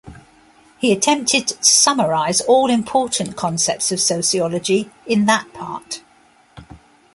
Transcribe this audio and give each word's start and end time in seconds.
He 0.79 0.91
attempted 0.91 1.45
to 1.47 1.63
summarize 1.63 2.41
all 2.41 2.71
important 2.71 3.35
concepts 3.35 3.91
of 3.91 3.99
sociology 3.99 4.89
in 5.05 5.27
that 5.27 5.53
part. 5.53 6.01